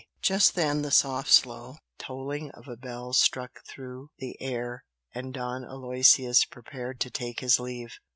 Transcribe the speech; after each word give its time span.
Just 0.23 0.55
then 0.55 0.81
the 0.81 0.89
soft 0.89 1.29
slow 1.31 1.77
tolling 1.99 2.49
of 2.53 2.67
a 2.67 2.75
bell 2.75 3.13
struck 3.13 3.59
through 3.67 4.09
the 4.17 4.35
air 4.41 4.83
and 5.13 5.31
Don 5.31 5.63
Aloysius 5.63 6.43
prepared 6.43 6.99
to 7.01 7.11
take 7.11 7.41
his 7.41 7.59
leave. 7.59 7.99